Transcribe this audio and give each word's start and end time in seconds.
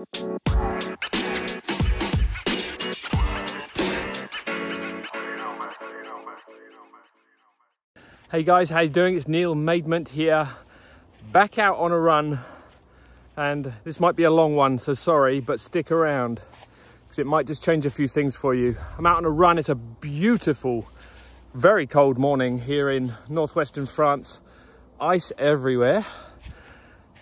Hey 0.00 0.06
guys, 8.44 8.70
how 8.70 8.80
you 8.80 8.88
doing? 8.88 9.16
It's 9.16 9.28
Neil 9.28 9.54
Maidment 9.54 10.08
here, 10.08 10.48
back 11.32 11.58
out 11.58 11.76
on 11.76 11.92
a 11.92 11.98
run. 11.98 12.38
And 13.36 13.74
this 13.84 14.00
might 14.00 14.16
be 14.16 14.22
a 14.22 14.30
long 14.30 14.56
one, 14.56 14.78
so 14.78 14.94
sorry, 14.94 15.40
but 15.40 15.60
stick 15.60 15.90
around 15.90 16.40
because 17.02 17.18
it 17.18 17.26
might 17.26 17.46
just 17.46 17.62
change 17.62 17.84
a 17.84 17.90
few 17.90 18.08
things 18.08 18.34
for 18.34 18.54
you. 18.54 18.76
I'm 18.96 19.04
out 19.04 19.18
on 19.18 19.26
a 19.26 19.30
run. 19.30 19.58
It's 19.58 19.68
a 19.68 19.74
beautiful, 19.74 20.88
very 21.52 21.86
cold 21.86 22.16
morning 22.16 22.56
here 22.56 22.88
in 22.88 23.12
northwestern 23.28 23.84
France. 23.84 24.40
Ice 24.98 25.30
everywhere, 25.36 26.06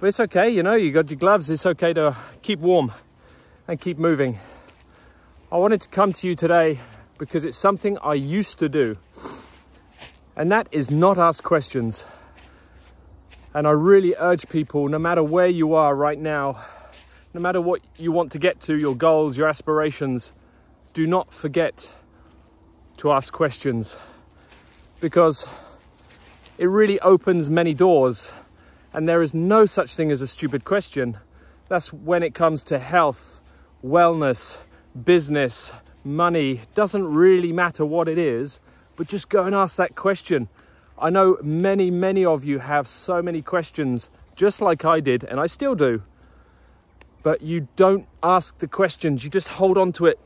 but 0.01 0.07
it's 0.07 0.21
okay. 0.21 0.49
You 0.49 0.62
know, 0.62 0.75
you 0.75 0.93
got 0.93 1.11
your 1.11 1.19
gloves. 1.19 1.51
It's 1.51 1.67
okay 1.67 1.93
to 1.93 2.17
keep 2.43 2.61
warm 2.61 2.93
and 3.67 3.80
keep 3.80 3.98
moving. 3.98 4.39
I 5.51 5.56
wanted 5.56 5.80
to 5.83 5.89
come 5.89 6.12
to 6.12 6.29
you 6.29 6.34
today 6.34 6.79
because 7.19 7.45
it's 7.45 7.56
something 7.56 7.98
I 7.98 8.15
used 8.15 8.59
to 8.61 8.69
do 8.69 8.97
and 10.39 10.53
that 10.53 10.69
is 10.70 10.89
not 10.89 11.19
ask 11.19 11.42
questions. 11.42 12.05
And 13.55 13.66
I 13.66 13.73
really 13.73 14.15
urge 14.16 14.48
people, 14.48 14.89
no 14.89 14.98
matter 14.98 15.23
where 15.23 15.48
you 15.48 15.75
are 15.75 15.97
right 15.97 16.19
now, 16.19 16.65
no 17.34 17.41
matter 17.41 17.61
what 17.61 17.80
you 17.97 18.12
want 18.12 18.30
to 18.33 18.39
get 18.39 18.61
to, 18.62 18.78
your 18.78 18.95
goals, 18.95 19.37
your 19.37 19.48
aspirations, 19.48 20.33
do 20.92 21.09
not 21.09 21.34
forget 21.34 21.92
to 22.98 23.11
ask 23.11 23.33
questions 23.33 23.97
because 25.01 25.45
it 26.56 26.67
really 26.67 27.01
opens 27.01 27.51
many 27.51 27.75
doors. 27.75 28.30
And 28.92 29.09
there 29.09 29.23
is 29.23 29.34
no 29.34 29.66
such 29.66 29.95
thing 29.95 30.10
as 30.10 30.20
a 30.20 30.27
stupid 30.27 30.65
question. 30.65 31.16
That's 31.69 31.92
when 31.92 32.23
it 32.23 32.34
comes 32.34 32.65
to 32.65 32.78
health, 32.78 33.41
wellness, 33.84 34.59
business, 35.05 35.73
money, 36.05 36.62
doesn't 36.75 37.06
really 37.06 37.53
matter 37.53 37.84
what 37.84 38.09
it 38.09 38.19
is 38.19 38.61
but 38.98 39.06
just 39.06 39.28
go 39.28 39.44
and 39.44 39.55
ask 39.55 39.77
that 39.77 39.94
question. 39.94 40.48
I 40.98 41.09
know 41.09 41.39
many, 41.41 41.89
many 41.89 42.25
of 42.25 42.44
you 42.44 42.59
have 42.59 42.89
so 42.89 43.22
many 43.22 43.41
questions, 43.41 44.11
just 44.34 44.61
like 44.61 44.84
I 44.84 44.98
did, 44.98 45.22
and 45.22 45.39
I 45.39 45.47
still 45.47 45.77
do. 45.77 46.03
But 47.22 47.41
you 47.41 47.69
don't 47.77 48.09
ask 48.25 48.59
the 48.59 48.66
questions, 48.66 49.22
you 49.22 49.31
just 49.31 49.48
hold 49.48 49.78
on 49.78 49.92
to 49.92 50.06
it. 50.06 50.19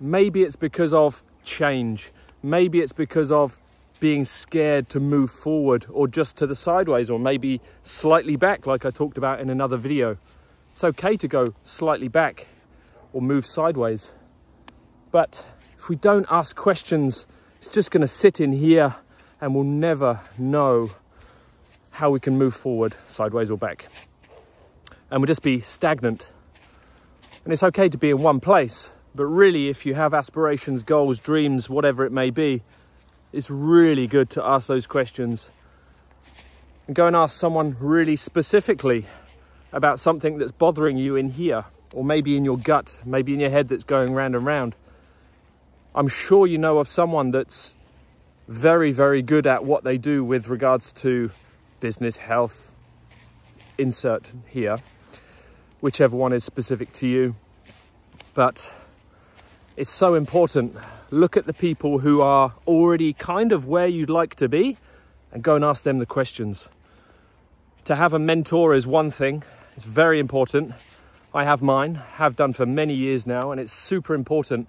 Maybe 0.00 0.44
it's 0.44 0.54
because 0.54 0.92
of 0.92 1.24
change. 1.42 2.12
Maybe 2.44 2.80
it's 2.80 2.92
because 2.92 3.32
of 3.32 3.58
being 4.00 4.24
scared 4.24 4.88
to 4.90 5.00
move 5.00 5.30
forward 5.30 5.86
or 5.90 6.08
just 6.08 6.36
to 6.38 6.46
the 6.46 6.54
sideways 6.54 7.10
or 7.10 7.18
maybe 7.18 7.60
slightly 7.82 8.36
back, 8.36 8.66
like 8.66 8.84
I 8.84 8.90
talked 8.90 9.18
about 9.18 9.40
in 9.40 9.50
another 9.50 9.76
video. 9.76 10.16
It's 10.72 10.84
okay 10.84 11.16
to 11.16 11.28
go 11.28 11.54
slightly 11.62 12.08
back 12.08 12.48
or 13.12 13.22
move 13.22 13.46
sideways. 13.46 14.10
But 15.10 15.44
if 15.78 15.88
we 15.88 15.96
don't 15.96 16.26
ask 16.30 16.56
questions 16.56 17.26
it's 17.64 17.72
just 17.72 17.90
going 17.90 18.02
to 18.02 18.08
sit 18.08 18.40
in 18.40 18.52
here 18.52 18.94
and 19.40 19.54
we'll 19.54 19.64
never 19.64 20.20
know 20.36 20.90
how 21.88 22.10
we 22.10 22.20
can 22.20 22.36
move 22.36 22.54
forward 22.54 22.94
sideways 23.06 23.50
or 23.50 23.56
back. 23.56 23.88
And 25.10 25.22
we'll 25.22 25.28
just 25.28 25.40
be 25.40 25.60
stagnant. 25.60 26.34
And 27.42 27.54
it's 27.54 27.62
okay 27.62 27.88
to 27.88 27.96
be 27.96 28.10
in 28.10 28.18
one 28.18 28.38
place, 28.38 28.92
but 29.14 29.24
really, 29.24 29.70
if 29.70 29.86
you 29.86 29.94
have 29.94 30.12
aspirations, 30.12 30.82
goals, 30.82 31.18
dreams, 31.18 31.70
whatever 31.70 32.04
it 32.04 32.12
may 32.12 32.28
be, 32.28 32.62
it's 33.34 33.50
really 33.50 34.06
good 34.06 34.30
to 34.30 34.46
ask 34.46 34.68
those 34.68 34.86
questions 34.86 35.50
and 36.86 36.94
go 36.94 37.08
and 37.08 37.16
ask 37.16 37.36
someone 37.36 37.76
really 37.80 38.14
specifically 38.14 39.06
about 39.72 39.98
something 39.98 40.38
that's 40.38 40.52
bothering 40.52 40.96
you 40.96 41.16
in 41.16 41.30
here, 41.30 41.64
or 41.92 42.04
maybe 42.04 42.36
in 42.36 42.44
your 42.44 42.56
gut, 42.56 42.96
maybe 43.04 43.34
in 43.34 43.40
your 43.40 43.50
head 43.50 43.68
that's 43.68 43.82
going 43.82 44.14
round 44.14 44.36
and 44.36 44.46
round. 44.46 44.76
I'm 45.96 46.06
sure 46.06 46.46
you 46.46 46.58
know 46.58 46.78
of 46.78 46.86
someone 46.86 47.32
that's 47.32 47.74
very, 48.46 48.92
very 48.92 49.20
good 49.20 49.48
at 49.48 49.64
what 49.64 49.82
they 49.82 49.98
do 49.98 50.22
with 50.22 50.46
regards 50.46 50.92
to 50.92 51.32
business, 51.80 52.16
health, 52.16 52.72
insert 53.78 54.30
here, 54.46 54.78
whichever 55.80 56.16
one 56.16 56.32
is 56.32 56.44
specific 56.44 56.92
to 56.94 57.08
you. 57.08 57.34
But 58.34 58.70
it's 59.76 59.90
so 59.90 60.14
important. 60.14 60.76
Look 61.10 61.36
at 61.36 61.46
the 61.46 61.52
people 61.52 61.98
who 61.98 62.20
are 62.20 62.54
already 62.66 63.12
kind 63.12 63.52
of 63.52 63.66
where 63.66 63.86
you'd 63.86 64.10
like 64.10 64.34
to 64.36 64.48
be 64.48 64.78
and 65.32 65.42
go 65.42 65.54
and 65.54 65.64
ask 65.64 65.84
them 65.84 65.98
the 65.98 66.06
questions. 66.06 66.68
To 67.84 67.94
have 67.94 68.14
a 68.14 68.18
mentor 68.18 68.74
is 68.74 68.86
one 68.86 69.10
thing, 69.10 69.42
it's 69.76 69.84
very 69.84 70.18
important. 70.18 70.72
I 71.34 71.44
have 71.44 71.62
mine, 71.62 71.96
have 72.14 72.36
done 72.36 72.52
for 72.52 72.64
many 72.64 72.94
years 72.94 73.26
now, 73.26 73.50
and 73.50 73.60
it's 73.60 73.72
super 73.72 74.14
important 74.14 74.68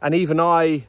and 0.00 0.14
even 0.14 0.38
I, 0.38 0.86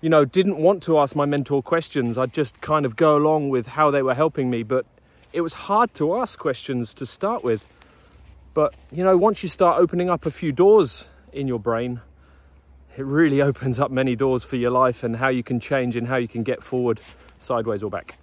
you 0.00 0.08
know, 0.08 0.24
didn't 0.24 0.58
want 0.58 0.82
to 0.84 0.98
ask 0.98 1.14
my 1.14 1.24
mentor 1.24 1.62
questions. 1.62 2.18
I'd 2.18 2.32
just 2.32 2.60
kind 2.60 2.84
of 2.84 2.96
go 2.96 3.16
along 3.16 3.50
with 3.50 3.66
how 3.66 3.90
they 3.90 4.02
were 4.02 4.14
helping 4.14 4.50
me. 4.50 4.62
But 4.62 4.86
it 5.32 5.40
was 5.40 5.52
hard 5.52 5.94
to 5.94 6.16
ask 6.16 6.38
questions 6.38 6.94
to 6.94 7.06
start 7.06 7.44
with. 7.44 7.64
But, 8.52 8.74
you 8.90 9.04
know, 9.04 9.16
once 9.16 9.42
you 9.42 9.48
start 9.48 9.78
opening 9.78 10.10
up 10.10 10.26
a 10.26 10.30
few 10.30 10.50
doors 10.50 11.08
in 11.32 11.46
your 11.46 11.60
brain, 11.60 12.00
it 12.96 13.04
really 13.04 13.40
opens 13.40 13.78
up 13.78 13.90
many 13.90 14.16
doors 14.16 14.44
for 14.44 14.56
your 14.56 14.70
life 14.70 15.04
and 15.04 15.16
how 15.16 15.28
you 15.28 15.42
can 15.42 15.60
change 15.60 15.96
and 15.96 16.06
how 16.06 16.16
you 16.16 16.28
can 16.28 16.42
get 16.42 16.62
forward 16.62 17.00
sideways 17.38 17.82
or 17.82 17.90
back. 17.90 18.16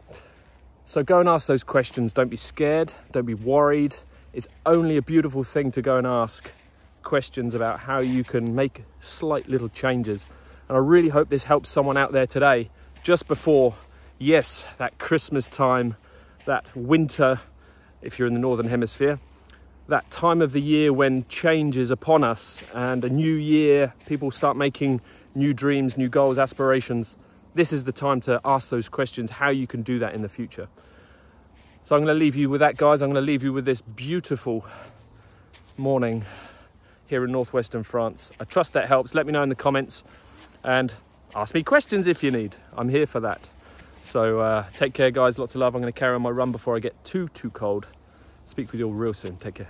So 0.86 1.04
go 1.04 1.20
and 1.20 1.28
ask 1.28 1.48
those 1.48 1.64
questions. 1.64 2.14
Don't 2.14 2.30
be 2.30 2.38
scared. 2.38 2.94
Don't 3.12 3.26
be 3.26 3.34
worried. 3.34 3.96
It's 4.34 4.48
only 4.66 4.98
a 4.98 5.02
beautiful 5.02 5.44
thing 5.44 5.72
to 5.72 5.82
go 5.82 5.98
and 5.98 6.06
ask 6.06 6.52
questions 7.04 7.56
about 7.56 7.80
how 7.80 8.00
you 8.00 8.24
can 8.24 8.56
make 8.56 8.84
slight 9.00 9.48
little 9.50 9.70
changes. 9.70 10.28
And 10.70 10.78
I 10.78 10.82
really 10.82 11.10
hope 11.10 11.30
this 11.30 11.44
helps 11.44 11.70
someone 11.70 11.98
out 11.98 12.12
there 12.12 12.28
today, 12.28 12.70
just 13.04 13.28
before, 13.28 13.74
yes, 14.20 14.66
that 14.78 14.98
Christmas 14.98 15.50
time, 15.50 15.96
that 16.46 16.70
winter, 16.76 17.40
if 18.02 18.20
you're 18.20 18.28
in 18.28 18.34
the 18.34 18.40
Northern 18.40 18.68
Hemisphere, 18.68 19.20
that 19.88 20.10
time 20.12 20.42
of 20.42 20.52
the 20.52 20.62
year 20.62 20.92
when 20.92 21.26
change 21.30 21.78
is 21.78 21.92
upon 21.92 22.24
us 22.24 22.62
and 22.74 23.06
a 23.06 23.10
new 23.10 23.34
year, 23.34 23.94
people 24.06 24.32
start 24.32 24.58
making 24.58 25.02
new 25.34 25.54
dreams, 25.54 25.98
new 25.98 26.10
goals, 26.10 26.38
aspirations. 26.38 27.16
This 27.54 27.72
is 27.72 27.84
the 27.84 27.92
time 27.92 28.20
to 28.22 28.42
ask 28.44 28.70
those 28.70 28.90
questions, 28.90 29.32
how 29.32 29.50
you 29.50 29.66
can 29.66 29.82
do 29.84 30.00
that 30.00 30.14
in 30.14 30.22
the 30.22 30.30
future. 30.30 30.68
So 31.84 31.96
I'm 31.96 32.04
going 32.04 32.14
to 32.14 32.20
leave 32.20 32.36
you 32.36 32.50
with 32.50 32.60
that, 32.60 32.76
guys. 32.76 33.02
I'm 33.02 33.12
going 33.12 33.24
to 33.24 33.26
leave 33.26 33.44
you 33.44 33.54
with 33.54 33.64
this 33.64 33.82
beautiful 33.82 34.66
morning 35.78 36.26
here 37.06 37.24
in 37.24 37.32
northwestern 37.32 37.84
France. 37.84 38.32
I 38.42 38.44
trust 38.44 38.74
that 38.74 38.90
helps. 38.90 39.16
Let 39.16 39.26
me 39.26 39.32
know 39.32 39.42
in 39.42 39.48
the 39.48 39.56
comments 39.56 40.04
and 40.66 40.94
ask 41.34 41.56
me 41.56 41.64
questions 41.64 42.08
if 42.08 42.24
you 42.24 42.32
need. 42.32 42.58
I'm 42.76 42.90
here 42.90 43.06
for 43.06 43.22
that. 43.22 43.48
So 44.02 44.42
uh, 44.42 44.66
take 44.76 44.94
care, 44.94 45.12
guys. 45.12 45.40
Lots 45.40 45.56
of 45.56 45.62
love. 45.62 45.76
I'm 45.76 45.82
going 45.82 45.94
to 45.94 45.98
carry 45.98 46.16
on 46.16 46.22
my 46.22 46.30
run 46.30 46.52
before 46.52 46.76
I 46.76 46.80
get 46.80 47.02
too, 47.06 47.30
too 47.30 47.52
cold. 47.52 47.88
Speak 48.48 48.72
with 48.72 48.80
you 48.80 48.88
all 48.88 48.94
real 48.94 49.14
soon. 49.14 49.36
Take 49.36 49.56
care. 49.56 49.68